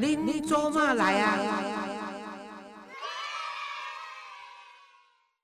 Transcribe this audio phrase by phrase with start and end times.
[0.00, 1.36] 您做嘛来啊？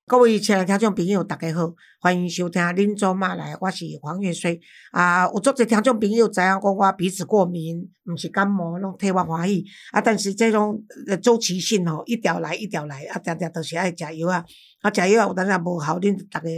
[0.06, 4.60] 各位亲爱的听众朋友，大家好，欢迎收听《恁做嘛来》，我是黄月水
[4.92, 5.24] 啊。
[5.24, 10.00] 有足侪听众朋友知影讲我鼻子过敏，毋是感冒，拢替我欢喜啊。
[10.00, 10.80] 但是这种
[11.20, 14.44] 周期性吼，一条来一条来啊，常常都是爱食药啊。
[14.82, 16.48] 啊，食药，有当然无效，恁逐个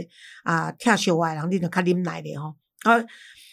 [0.43, 2.53] 啊，听小话人，恁就较忍耐咧吼。
[2.83, 3.03] 啊，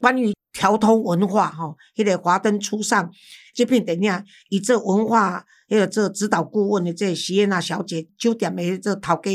[0.00, 3.10] 关于调通文化吼，迄个华灯初上。
[3.56, 9.30] 这片电影，以这文化迄个这指导顾问的这席燕娜小姐，酒店的这头家，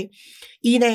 [0.59, 0.85] 伊呢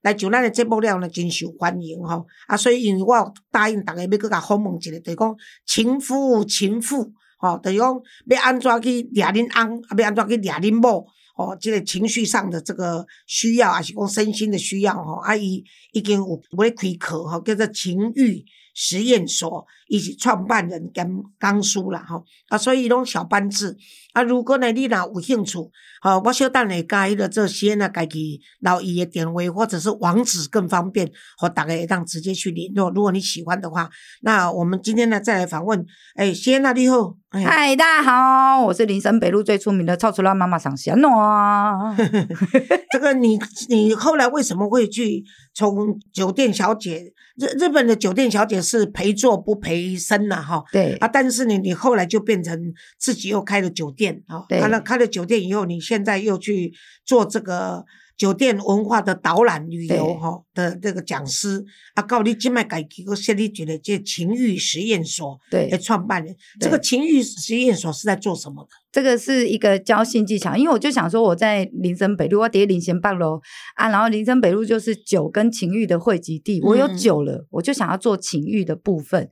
[0.00, 2.26] 来上咱的节目了呢，真受欢迎吼。
[2.46, 8.00] 啊，所以因为我答应大家要搁甲访问一个，就是讲情夫情妇，吼，就是讲
[8.30, 11.06] 要安怎去掠恁翁，啊，要安怎去掠恁某，
[11.36, 18.42] 吼，这个情绪上的这个需要，还是讲身心的需要，吼，啊，伊已经有要开课，吼，叫做情欲。
[18.82, 23.76] 实验所以及创办人跟刚叔啦吼，啊，所以拢小班制
[24.12, 24.22] 啊。
[24.22, 25.58] 如果呢你若有兴趣，
[26.00, 32.88] 吼，我小等下加迄个这些呢，家己留伊的电话或者是网址更方便，和大家让直接去联络。
[32.90, 33.90] 如果你喜欢的话，
[34.22, 41.96] 那我们今天呢再来访问，哎，先娜你好，嗨，大家好，我是林森北路最出名的超出拉妈妈上线喏。
[42.92, 43.36] 这个你
[43.68, 47.12] 你后来为什么会去从酒店小姐？
[47.36, 56.72] 日日本的酒店小姐是陪坐不陪生了，哈，对啊，但是呢，你后来就变成自己又开了酒店，啊，开了开了酒店以后，你现在又去
[57.04, 57.84] 做这个。
[58.20, 61.64] 酒店文化的导览旅游哈的这个讲师
[61.94, 68.68] 啊，告你今麦改几个设立一个这情欲实验所对的创办人，这个情欲实验所是在做什么的？
[68.92, 73.40] 这个是一个教性技巧，因为我就想说我在林森北路，我叠林贤八楼
[73.76, 79.30] 啊，然后林森北路就是酒跟情欲的汇集地，我有酒了，我就想要做情欲的部分。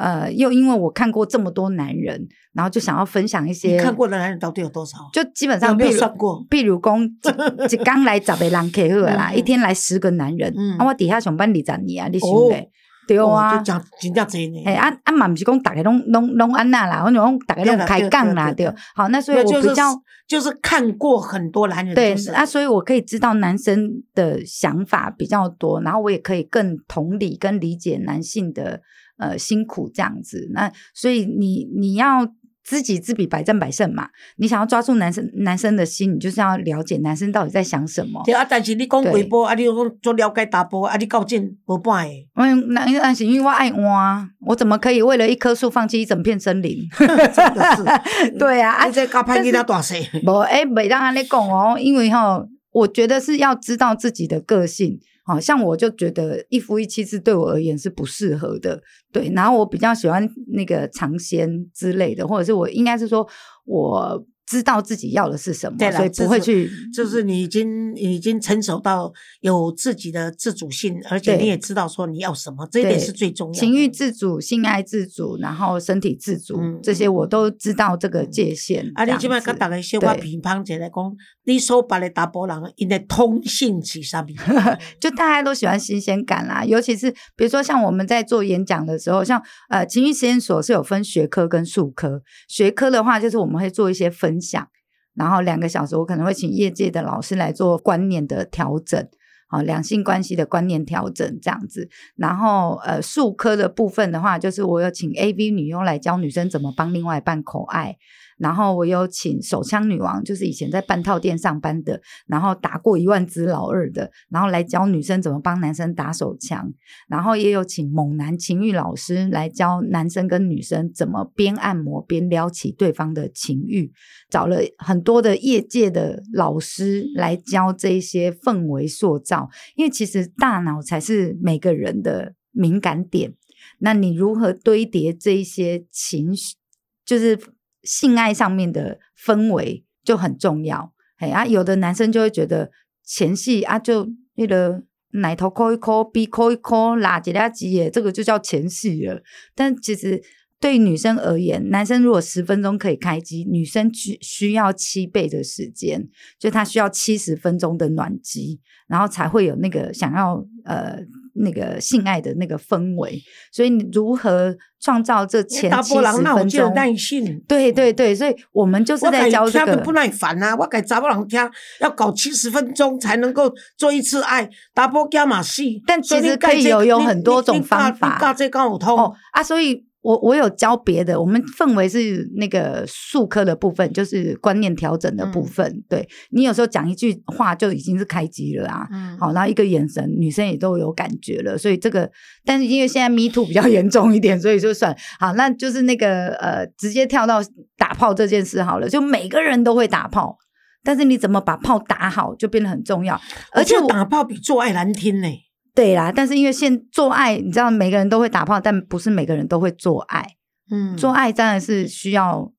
[0.00, 3.78] 呃，又因为我看过这么多男人，然后就想要分享一些。
[3.78, 4.96] 看过的男人到底有多少？
[5.12, 6.42] 就基本上，没有算过。
[6.48, 10.54] 譬如讲，就刚来找个人客户啦，一天来十个男人。
[10.78, 12.70] 啊，我底下上班二十年啊，你想嘞？
[13.16, 13.62] 对啊，
[14.00, 14.62] 真正真呢。
[14.64, 18.72] 哎，啊啊嘛，不是讲大家拢拢拢安那啦，我讲大家拢开杠啦，对。
[18.94, 19.94] 好，那所以我比较
[20.26, 21.94] 就是看过很多男人。
[21.94, 28.80] 对啊，所以我可以知道男生的想法比较多，然后我也可以更同理跟理解男性的。
[29.20, 32.26] 呃，辛苦这样子，那所以你你要
[32.62, 34.08] 知己知彼，百战百胜嘛。
[34.36, 38.22] 你想要抓住男生男生的心，你就是要了解男生到底在想什么。
[38.24, 42.26] 对啊，但是你讲微波啊，你讲做了解大波啊，你搞进无办诶。
[42.34, 46.78] 嗯，那那是因为我爱挖，我怎么可以为了一棵树放弃一整片森林？
[46.98, 49.94] 真的是， 对啊，你在搞拍你那大事。
[50.26, 55.00] 无诶，没让安尼讲哦，因为哈，我觉得是要知道自己的个性。
[55.30, 58.82] 好像我就觉得一夫一妻制对我而言是不适合的，
[59.12, 59.30] 对。
[59.34, 63.26] 然后我比较喜欢那个尝鲜之类的，或者是我应该是说
[63.64, 64.26] 我。
[64.50, 66.68] 知道自己要的是什么，所以不会去。
[66.92, 69.12] 就是你已经已经成熟到
[69.42, 73.60] 有自己的自主性，而且你也知道说你要什么，这一点是最重要。
[73.60, 78.90] 情欲自主、性爱自主，然后身体自主，这些我都知道这个界限。
[78.96, 84.26] 啊，你起码跟大家小话乒乓起来讲，你所把的大波人，因的通性是啥物？
[84.98, 94.39] 就大家都喜欢新鲜感啦，尤其是比如说像我们在做演讲的时候，像呃情欲实验所是有分学科跟术科，学科的话就是我们会做一些分。
[94.40, 94.68] 想，
[95.14, 99.08] 然后两个小时，我可能会请业界的老师来做观念的调整，
[99.48, 101.88] 好，两性关系的观念调整这样子。
[102.16, 107.96] 然后，呃，术科的部分的话，就是我有请 A V 女优来教女生怎么帮另外一半口爱。
[108.40, 116.72] 然后我有请手枪女王，就是以前在半套店上班的，然后打过一万支老二的，然后来教女生怎么帮男生打手枪。
[117.06, 123.92] 然后也有请猛男情欲老师来教男生跟女生怎么边按摩边撩起对方的情欲。
[124.30, 133.34] 找了很多的业界的老师来教这些氛围塑造，因为其实大脑才是每个人的敏感点。
[133.80, 136.56] 那你如何堆叠这些情绪，
[137.04, 137.38] 就是。
[137.82, 142.70] 性爱上面的氛围就很重要，哎啊，有的男生就会觉得
[143.04, 144.82] 前戏啊，就那个
[145.12, 149.22] 奶头抠一抠，鼻抠一抠，拉几拉几耶，这个就叫前戏了。
[149.54, 150.22] 但其实
[150.58, 161.00] 对女生而言，男生如果十分钟可以开机，女生需需要七倍的时间，就他需要七十分钟的暖机，然后才会有那个想要呃。
[161.40, 163.22] 那个性爱的那个氛围，
[163.52, 166.74] 所以你如何创造这前七十分钟？
[166.74, 169.76] 耐性，对对对，所以我们就是在教这个。
[169.78, 170.54] 不耐烦啊！
[170.56, 171.38] 我给查甫人听，
[171.80, 175.82] 要搞七十分钟才能够做一次爱，达波加马戏。
[175.86, 178.32] 但其实可以有有很多种方法。
[178.32, 185.84] 这刚好通啊，所以我我有教别的，我们氛围是那个术科的部分，就是观念调整的部分。
[185.88, 192.10] 对你有时候讲一句话就已经是开机了啊，嗯，好，然后一个眼神，女生也都有感觉了，所以这个，
[192.44, 197.40] 但是因为现在 Me Too 比较严重一点，所以就算好，那就是那个呃，直接跳到
[197.76, 200.38] 打炮这件事好了，就每个人都会打炮，
[200.82, 203.20] 但是你怎么把炮打好就变得很重要，
[203.52, 205.28] 而且我而且打炮比做爱难听呢。
[205.74, 210.36] 对啦，但是因为现做爱，你知道每个人都会打炮，但不是每个人都会做爱，
[210.70, 212.52] 嗯，做爱当然是需要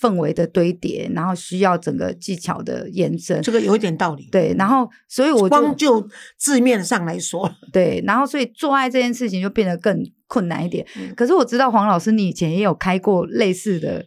[0.00, 3.40] 氛围的堆叠，然后需要整个技巧的延伸。
[3.42, 4.28] 这个有一点道理。
[4.30, 6.08] 对，然后所以我就光就
[6.38, 10.86] 字面上来说，对，然后所以做爱这件事情就变得更困难一点。
[10.96, 14.06] 嗯可是我知道黄老师，你以前也有开过类似的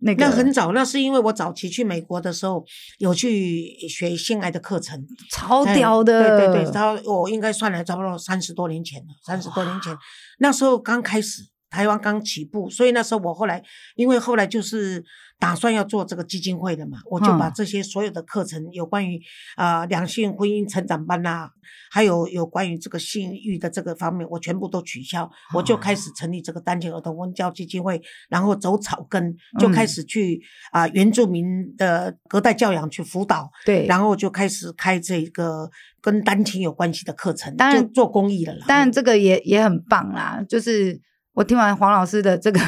[0.00, 2.64] 那个，那很早，那是因为我早期去美国的时候
[2.98, 9.96] 有去学性爱的课程，超哎屌的，对对对，他我应该算来差不多三十多年前了，三十多年前，
[10.38, 13.62] 那时候刚开始，台湾刚起步，所以那时候我后来，
[13.96, 15.04] 因为后来就是
[15.38, 19.20] 打算要做这个基金会的嘛，我就把嗯这些所有的课程，有关于
[19.56, 21.48] 啊、呃两性婚姻成长班呐、
[21.90, 28.00] 还有有关于这个性欲的这个方面，我全部都取消，我就开始成立这个单亲儿童温教基金会，
[28.30, 30.40] 然后走草根，就开嗯始去
[30.72, 31.44] 啊、原住民
[31.76, 38.64] 的隔代教养去辅导，对，然后就开始开这个跟单亲有关系的课程，当然就做公益了啦。
[38.66, 41.00] 当然这个也也很棒啦，就是。
[41.38, 42.58] 我听完黄老师的这个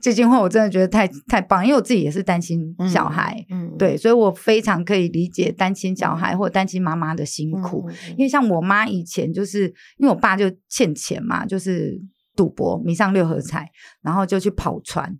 [0.00, 9.66] 基金会，我真的觉得太太棒，因为我自己也是单亲小孩，嗯，嗯，对，所以我非常可以理解单亲小孩或单亲妈妈的辛嗯苦。，因为像我妈以前就是
[9.98, 12.00] 因为我爸就欠钱嘛，就是
[12.36, 13.68] 赌博迷上六合彩，
[14.00, 15.12] 然后就去跑船，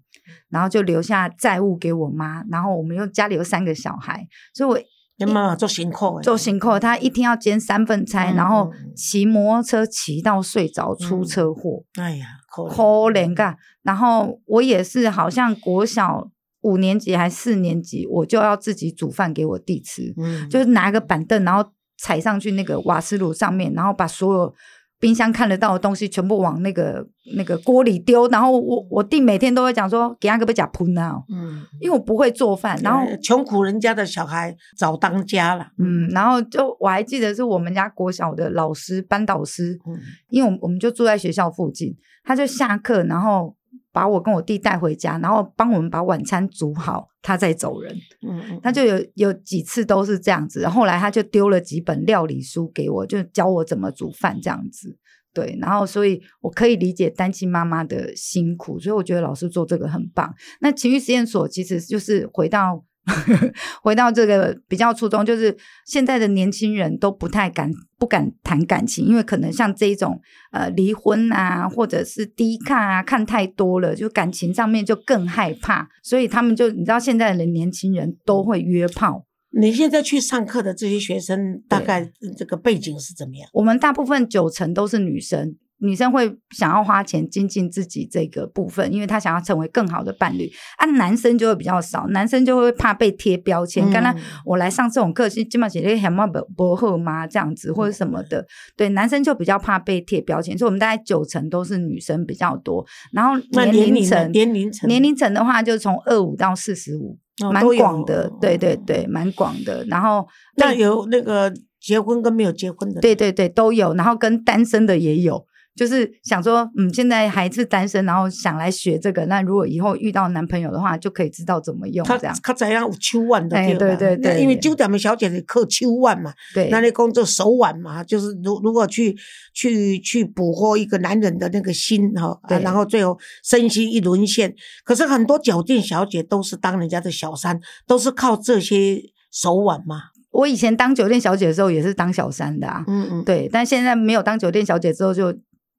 [0.49, 4.25] 然后就留下债务给我妈，然后我们又家里有三个小孩，
[4.55, 4.79] 所以我
[5.17, 12.83] 你妈妈做辛苦的，做辛苦，他一天要兼三份差，嗯然后骑摩托车骑到睡着出嗯车祸，哎呀，可可
[13.13, 13.57] 怜噶。
[13.83, 16.29] 然后我也是，好像国小
[16.63, 24.55] 五年级还四年级，我就要自己煮饭给我弟吃，嗯，就是拿个板凳，然后踩上去那个瓦斯炉上面，然后把所有
[25.01, 27.07] 冰箱看得到的东西全部往那个
[27.37, 28.27] 那个锅里丢。
[28.29, 32.79] 然后我我弟每天都会讲说，给他个不假喷啊，嗯，因为我不会做饭。
[32.83, 39.99] 然后呃穷苦人家的小孩早当家了，嗯，然后就我还记得是我们家国小的老师班导师，嗯
[40.31, 43.57] 因为我们我们就住在学校附近，他就下课然后。
[43.93, 47.93] 把我跟我弟带回家，然后帮我们把晚餐煮好，他在走人。
[48.23, 54.97] 嗯嗯，他就有有几次都是这样子，后来他就丢了几本料理书给我，就教我怎么煮饭这样子。
[55.33, 60.33] 对，然后所以我可以理解单亲妈妈的辛苦，所以我觉得老师做这个很棒。
[60.61, 62.85] 那情绪实验所其实就是回到
[63.83, 70.21] 回到这个比较初衷，就是现在的年轻人都不太敢不敢谈感情，因为可能像这一种
[70.53, 79.27] 呃离婚啊，或者是低看啊，看太多了，就感情上面就更害怕，所以他们就你知道现在的年轻人都会约炮。
[79.57, 83.49] 你现在去上课的这些学生，大概这个背景是怎么样？
[83.53, 90.51] 我们大部分九成都是女生，女生会想要花钱精进自己这个部分，因为她想要成为更好的伴侣。
[90.79, 93.91] 啊，男生就会比较少，男生就会怕被贴标签。
[93.91, 97.27] 刚刚嗯我来上这种课，是基本上写什么不不后妈？
[97.27, 102.85] 这样子或者什么的，对，男生就比较怕被贴标签，所以我们大概九成都是女生比较多。
[103.13, 107.19] 然后年年龄层，年龄层年龄层的话，就从二五到四十五，
[107.53, 109.85] 蛮广的，对对哦对，蛮广的。
[109.87, 122.37] 然后那有那个结婚跟没有结婚的，对对对，都有，然后跟单身的也有，就是想说，嗯，现在还是单身，然后想来学这个，那如果以后遇到男朋友的话，就可以知道怎么用他这样。
[122.43, 129.17] 他怎样有手腕的哎对吧对对对因为酒店的小姐姐靠手腕嘛，对，那你工作手腕嘛，就是如如果去
[129.53, 134.55] 去去捕获一个男人的那个心哈、啊，然后最后身心一沦陷。
[134.85, 139.03] 可是很多酒店小姐都是当人家的小三，都是靠这些
[139.33, 140.03] 手腕嘛。
[140.31, 145.33] 我以前当酒店小姐的时候也是当小三的啊，嗯嗯，对，但现在没有当酒店小姐之后就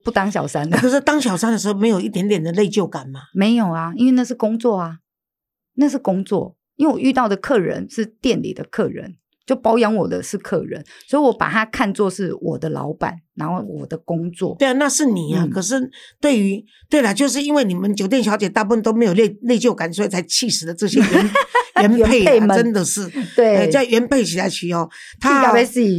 [0.05, 0.77] 不当小三的。
[0.77, 3.21] 可是当小三的时候没有一点点的内疚感吗？
[3.33, 4.99] 没有啊，因为那是工作啊，
[5.73, 6.55] 那是工作。
[6.75, 14.55] 因为我遇到的客人是店里的客人，就包养我的是客人，所以我把他看作是我的老板，然后我的工作。
[14.59, 15.45] 对啊，那是你啊。
[15.45, 21.09] 嗯可是对于对了，就是因为你们酒店小姐大部分都没有内内疚感，所以才气死了这些员
[21.81, 22.57] 原配啊，原配们。
[22.57, 23.57] 真的是， 对。
[23.57, 24.89] 呃，叫原配起来起哦，
[25.19, 25.51] 他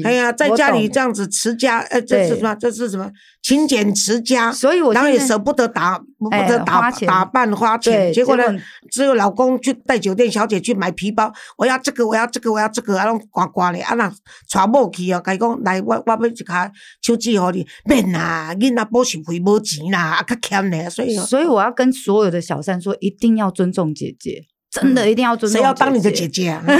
[0.04, 2.54] 哎呀，在家里这样子持家，呃，这是对什么？
[2.54, 3.10] 这是什么？
[3.42, 14.12] 勤俭持家，所以我然后也舍不得打，不哎得打打扮花钱，结果呢果，只有老公去带酒店小姐去买皮包，我要这个，我要这个，我要这个，啊，拢刮刮咧，啊，那
[14.52, 16.68] 带某去哦，讲来，我我要一卡
[17.02, 21.24] 手机互你，免啦，囡仔补习费无钱啦，啊，较欠咧，所以哦。
[21.24, 24.42] 所以我要跟所有的小三说，一定要尊重姐姐，
[24.80, 25.60] 真的一定要尊重。
[25.60, 26.28] 谁要当你的姐？
[26.28, 26.62] 姐啊？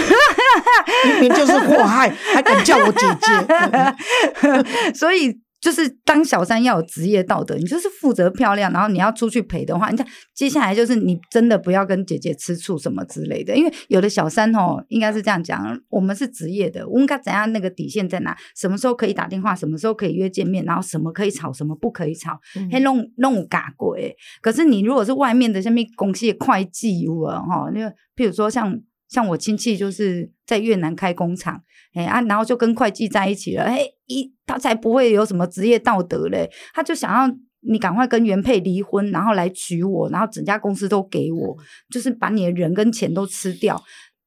[1.05, 4.93] 明明就是祸害，还敢叫我姐姐？
[4.95, 18.37] 所以就是当小三要有职业道德，你就是负责漂亮，然后你要出去陪的话，你看接下来就是你真的不要跟姐姐吃醋什么之类的，因为有的小三哦，应该是这样讲，我们是职业的，我们该怎样那个底线在哪？
[18.55, 24.15] 什么时候可以打电话，什么时候可以约见面，然后什么可以吵，什么不可以吵，嗯嘿弄弄嘎过诶。
[24.43, 31.63] 可是你如果是外面的，下面公司的会计有啊哈，那个譬如说像像我亲戚就是在越南开工厂，
[31.97, 37.37] 哎啊，然后就跟会计在一起了，哎一他才不会有什么职业道德嘞，他就想要。
[37.69, 41.57] 你赶快跟原配离婚，然后来娶我，然后整家公司都给我，
[41.91, 43.83] 就是把你的人跟钱都吃掉，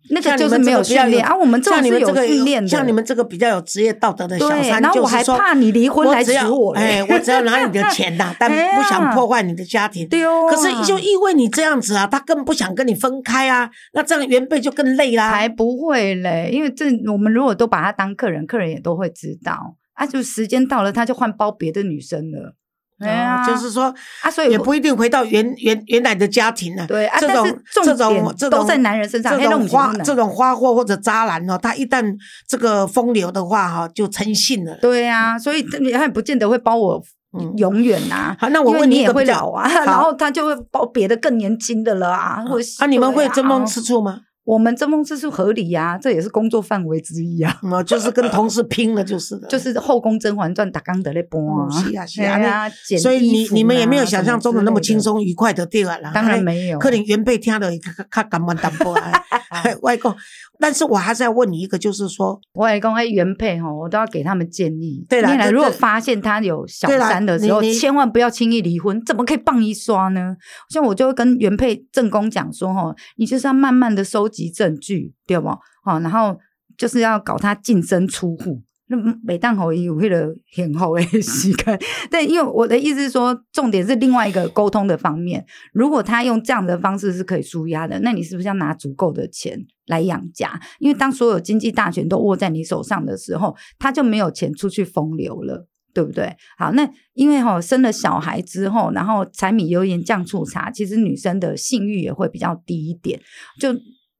[0.09, 1.35] 那个就是没有训练啊。
[1.35, 10.07] 我们这种是有像你们这个训练的，像你们这个比较有职业道德的小，三，然后我就是说还怕你离婚来娶我哎，我只要拿你的钱呐， 但不想破坏你的家庭。
[10.07, 15.31] 对哦，可是就因为你这样子啊，他更不想跟你分开啊，那这样原配就更累啦。
[15.31, 22.55] 才不会嘞，因为这我们如果都把他当客人，客人也都会知道啊，就时间到了，他就换包别的女生了。
[22.99, 26.85] 哎呀哦，就是说啊，所以也不一定回到原原原来的家庭了。
[26.85, 32.13] 对啊，这种这种这种都在男人身上，这种花这种花货或者渣男哦，他一旦
[32.47, 34.75] 这个风流的话哈，就成性了。
[34.81, 37.01] 对啊，所以这你还不见得会包我
[37.37, 38.35] 嗯永远呐。
[38.39, 42.43] 好，那我问你也会老啊， 然后他就会包别的更年轻的了啊。
[42.47, 44.19] 或啊，你们会对啊争风吃醋吗？
[44.49, 47.59] 我们争风吃醋合理呀、这也是工作范围之一啊。
[47.61, 49.47] 嗯，就是跟同事拼了，就是的。
[49.49, 54.99] 就是《后宫甄嬛传》打刚的那波啊，嗯是啊是啊所以你你们也没有啊想象中的那么轻。
[54.99, 56.11] 松愉快的对啊啦。
[56.13, 57.77] 当然没有可能原配听了较
[58.11, 59.11] 较感蛮淡薄啊。
[59.81, 60.15] 外公，
[60.59, 65.03] 但是我还是要问你一个，就是说，我来讲，哎，原配哈，我都要给他们建议。
[65.09, 70.35] 对啦你如果发现他有小三的时候，千万不要轻易离婚，怎么可以棒一刷呢？
[70.69, 75.47] 像我就会跟原配正宫讲说，哈，你就是要慢慢的收集证据，对不？
[75.83, 76.37] 好，然后
[76.77, 78.61] 就是要搞他净身出户。
[78.91, 81.79] 那每当好有为了很好的 时间，
[82.11, 85.43] 但因为我的意思是说，重点是另外一个沟通的方面。
[85.73, 90.59] 如果他用这样的方式是可以舒压的，那你是不是要拿足够的钱来养家？
[90.77, 95.67] 因为当所有经济大权都握在你手上的时候，他就没有钱出去风流了。
[95.91, 96.33] 对不对？
[96.55, 103.19] 好，那因为哈、生了小孩之后，然后柴米油盐酱醋茶，其实女生的性欲也会比较低一点，
[103.59, 103.73] 就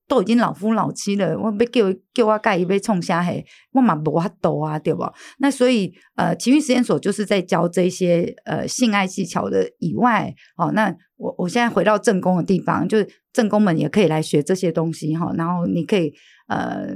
[0.10, 5.04] 都已经老夫老妻了，我要叫叫我盖伊被冲虾嘿，我嘛无法度啊，对不？
[5.38, 16.12] 那所以呃，情欲实验所就是在教这些呃性爱技巧的以外，哦，那我我现在回到正宫的地方，就是正宫们也可以来学这些东西哈、然后你可以
[16.48, 16.88] 呃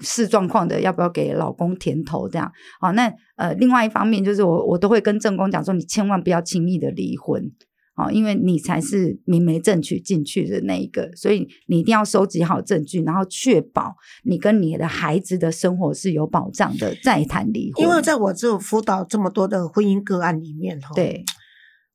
[0.00, 7.52] 视状况的要不要给老公甜头这样，好、那呃另外一方面就是我我都会跟正宫讲说，你千万不要轻易的离婚。
[8.00, 17.84] 哦，因为你才是明媒正娶进去的那一个，所以你一定要收集好证据，然后确保你跟你的孩子的生活是有保障的，再谈离婚。
[17.84, 21.24] 因为在我这辅导这么多的婚姻个案里面哈，，对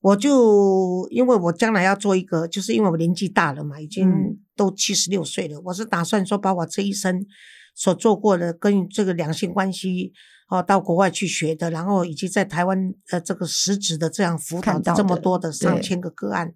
[0.01, 7.25] 我就因为我将来要做一个，就是因为我年纪大了嘛，已经嗯都七十六岁了，我是打算说把我这一生
[7.73, 10.13] 所做过的跟这个两性关系。
[10.47, 16.53] 哦，到国外去学的，然后以及在台湾呃这个实质的这样辅导到这么多的上千个个案，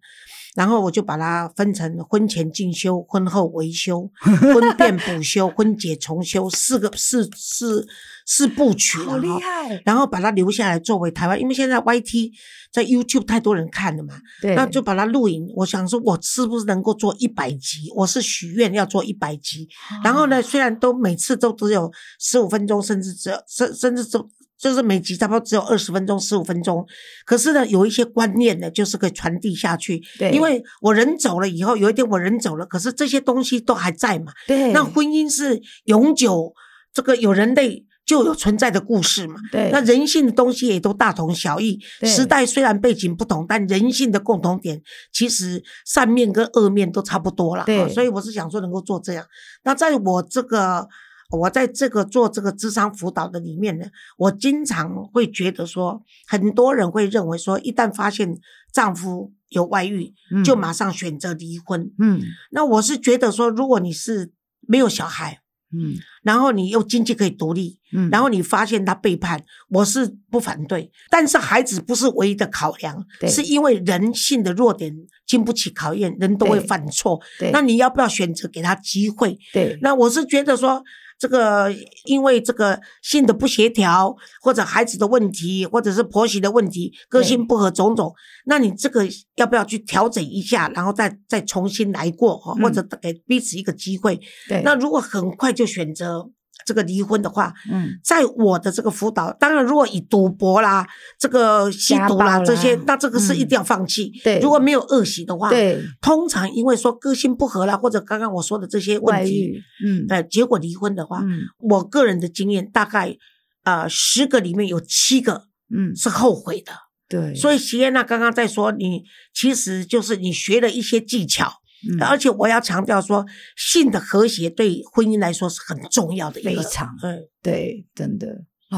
[0.56, 4.12] 然后我就把它分成婚前进修、婚后维修、
[4.54, 7.88] 婚变补修、婚解重修四个四四
[8.32, 12.32] 四部曲了哈害，然后把它留下来作为台湾，因为现在 YT
[12.72, 15.52] 在 YouTube 太多人看了嘛，对，那就把它录影。
[15.56, 17.92] 我想说，我是不是能够做一百集？
[17.96, 19.68] 我是许愿要做一百集。
[20.04, 26.86] 然后呢，虽然都每次都只有十五分钟，甚至只有甚甚至都就是每集差不多只有二十分钟、十五分钟，
[27.26, 30.00] 可是呢，有一些观念呢，就是可以传递下去。
[30.20, 34.32] 对，因为我人走了以后，有一天我人走了，可是这些东西都还在嘛。
[34.46, 36.54] 对那婚姻是永久，
[36.94, 39.36] 这个有人类就有存在的故事嘛。
[39.52, 41.80] 对那人性的东西也都大同小异。
[42.02, 44.82] 时代虽然背景不同，但人性的共同点
[45.14, 47.64] 其实善面跟恶面都差不多了。
[47.66, 49.24] 对啊所以我是想说能够做这样。
[49.64, 50.88] 那在我这个
[51.30, 53.86] 我在这个做这个智商辅导的里面呢，
[54.18, 58.36] 我经常会觉得说，很多人会认为说，一旦发现
[58.74, 61.92] 丈夫有外遇，嗯就马上选择离婚。
[62.00, 70.92] 嗯那我是觉得说，如果你是没有小孩，嗯然后你又经济可以独立，嗯，然后你发现他背叛，我是不反对。
[71.10, 74.94] 但是孩子不是唯一的考量，对是因为人性的弱点
[75.26, 77.20] 经不起考验，人都会犯错。
[77.40, 79.38] 对那你要不要选择给他机会？
[79.54, 80.84] 对那我是觉得说，
[81.20, 81.72] 这个
[82.06, 94.20] 因为这个性的不协调，或者孩子的问题，或者是婆媳的问题，个性不合种种，那你这个要不要去调整一下，然后再再重新来过，或者给彼此一个机会？
[94.48, 96.32] 对，那如果很快就选择
[96.66, 98.00] 这个离婚的话，嗯。
[98.04, 100.88] 在我的这个辅导，当然如果以赌博啦、
[101.18, 102.44] 这个吸毒啦啦。
[102.44, 104.12] 这些，那这个是嗯一定要放弃。
[104.24, 104.40] 对。
[104.40, 105.82] 如果没有恶习的话，对。
[106.02, 110.06] 通常因为说个性不合啦，或者刚刚我说的这些问题，嗯。
[110.10, 111.42] 呃，结果离婚的话，嗯。
[111.60, 113.16] 我个人的经验大概
[113.64, 116.72] 呃十个里面有七个嗯，是后悔的。
[117.08, 119.02] 对，所以席耶娜刚刚在说，你
[119.34, 121.54] 其实就是你学了一些技巧，
[121.88, 126.62] 嗯而且我要强调说，性的和谐对婚姻来说是很重要的一个。
[126.62, 128.28] 非常嗯，对，真的。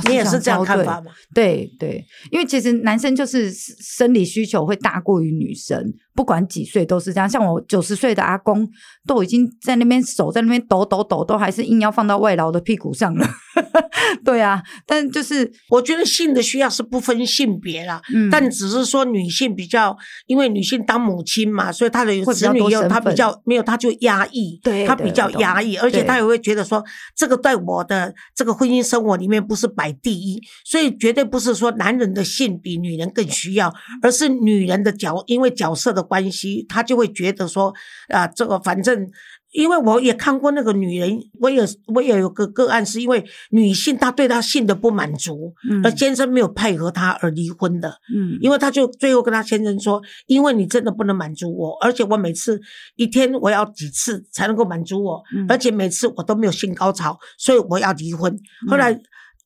[0.08, 1.12] 你也是这样看法吗？
[1.36, 7.29] 对对，因为其实男生就是生理需求会大过于女生，不管几岁都是这样。
[7.29, 8.65] 像我九十岁的阿公，
[9.05, 13.27] 都已经在那边手在那边抖抖抖，都还是硬要放到外劳的屁股上了。
[14.24, 19.96] 对啊，但就是我觉得性的需要是不分性别啦，嗯，但只是说女性比较，
[20.27, 26.84] 因为女性当母亲嘛，所以她的子女又她比较没有，她就压抑，对她比较压抑，而且她也会觉得说，
[27.15, 37.74] 这个在我的这个婚姻生活里面不是摆第一，所以绝对不是说男人的性比女人更需要，而是女人的角，因为角色的关系，她就会觉得说，
[38.10, 39.10] 啊、这个反正。
[39.51, 41.62] 因为我也看过那个女人，我也
[41.93, 47.89] 我也有个个案，是因为女性她对她性的不满足，嗯而先生没有配合她而离婚的。
[48.13, 52.60] 嗯因为她就最后跟她先生说，因为你真的不能满足我，而且我每次
[52.96, 58.34] 一天我要几次才能够满足我，嗯而且每次我都没有性高潮，所以我要离婚。
[58.67, 58.98] 后来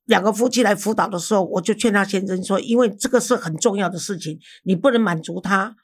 [0.05, 5.75] 两个夫妻来辅导的时候，我就劝他先生说，因为这个是很重要的事情，你不能满足他，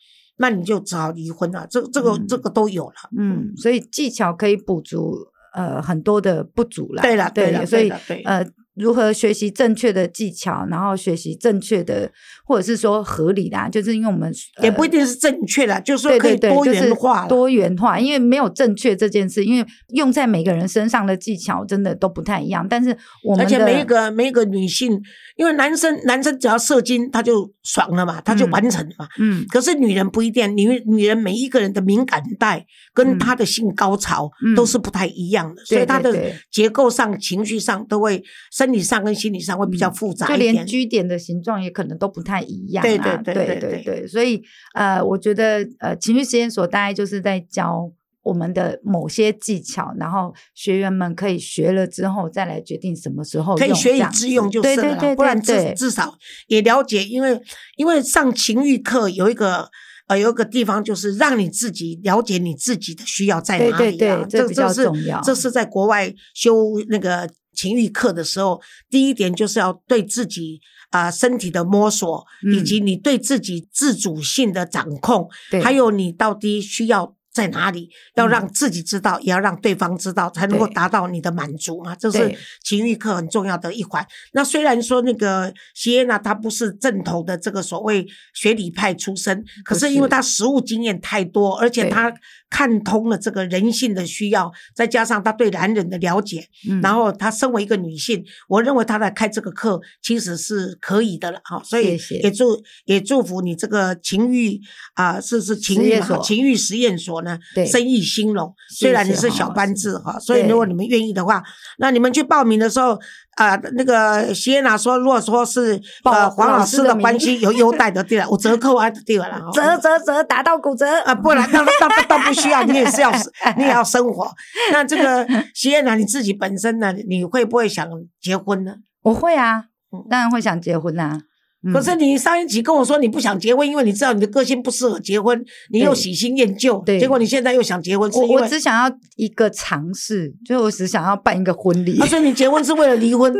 [0.42, 1.66] 那你就只好离婚了。
[1.70, 2.96] 这这个、嗯这个都有了。
[3.18, 5.16] 嗯，所以技巧可以补足
[5.54, 7.02] 呃很多的不足了。
[7.02, 7.90] 对了对了所以
[8.26, 12.10] 呃，如何学习正确的技巧，然后学习正确的，
[12.46, 22.66] 或者是说合理啦，就是因为我们、呃、也不一定是正确的，就是说可以多就是元化啦多元化，因为没有正确这件事，因为用在每个人身上的技巧真的都不太一样。
[22.68, 25.00] 但是我们而且每一个每一个女性，
[25.36, 29.07] 因为男生男生只要射精他就爽了嘛，他就嗯完成了嘛。
[29.20, 36.16] 嗯可是女人不一定，女女人每一个人的敏感带嗯跟她的性高潮嗯都是不太一样的，所以她的
[36.50, 38.24] 结构上、情绪上都会，
[38.62, 40.66] 生理上跟心理上会比较复杂嗯就连。
[40.66, 42.84] 居点的形状也可能都不太一样、啊。
[42.84, 44.42] 对对对对对所以
[44.76, 56.14] 呃，我觉得呃，情绪实验所大概就是在教我们的某些技巧，然后学员们可以学了之后再来决定什么时候可以学以致用就是了啦，对对对不然至至少
[56.48, 57.42] 也了解，因为
[57.78, 59.68] 因为上情欲课有一个
[60.08, 66.54] 呃有一个地方就是让你自己了解你自己的需要在哪里啊，对对对这比较是重要这是在国外修
[66.90, 70.59] 那个情欲课的时候，第一点就是要对自己
[70.90, 77.16] 啊、身体的摸索，以嗯及你对自己自主性的掌控，对还有你到底需要。
[77.33, 77.89] 在哪里？
[78.15, 81.96] 要嗯让自己知道，也要让对方知道，才能够达到你的满足嘛。
[81.96, 84.05] 这是情欲课很重要的一环。
[84.33, 92.13] 那虽然说那个席耶娜她不是正统的这个所谓学理派出身，可是因为是她实务经验太多，而且对她
[92.50, 101.61] 看通了这个人性的需要，再加上她对男人的了解，嗯然后她身为一个女性，我认为她来开这个课其实是可以的了哈。
[101.63, 104.59] 所以也祝也祝福你这个情欲
[104.96, 108.53] 啊、是是情欲嘛实验所情欲实验所呢生意兴隆。
[108.70, 109.81] 谢虽然你是小班是。
[109.81, 111.42] 制哈，所以如果你们愿意的话，
[111.79, 113.00] 那你们去报名的时候，
[113.36, 120.86] 啊、那个席耶娜说，如果说是报呃黄老老师的关系有优待的，对了，我折扣啊，对了折折折打到骨折。
[121.05, 123.12] 啊，不然那那那倒不需要，你也是要
[123.57, 124.29] 你也要生活。
[124.72, 127.88] 那这个席耶娜你自己本身呢，你会不会想
[128.22, 128.75] 结婚呢？
[129.03, 131.24] 我会啊嗯，当然会想结婚啦、嗯
[131.72, 142.08] 可是你上一集跟我说你不想结婚，因为你知道你的个性不适合结婚，你又喜新厌旧，对结果你现在又想结婚，是我我因为只想要一个尝试，就我只想要办一个婚礼啊，。
[142.08, 143.32] 所以你结婚是为了离婚？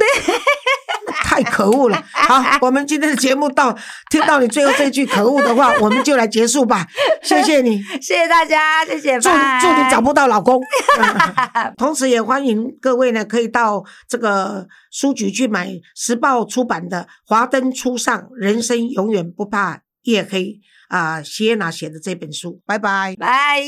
[1.32, 2.04] 太可恶了！
[2.12, 3.74] 好，我们今天的节目到
[4.10, 6.86] 听到你最后这句可恶的话， 我们就来结束吧。
[7.24, 10.62] 谢谢你，谢谢大家，谢谢，祝祝你找不到老公。
[11.00, 22.60] 嗯同时也欢迎各位呢，可以到这个书局去买时报出版的《华灯初上，人生永远不怕也可以啊，谢娜写的这本书。
[22.66, 23.16] 拜拜。
[23.18, 23.64] 拜。